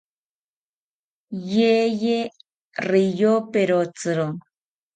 Yeye 1.53 2.19
riyoperotziro 2.89 4.27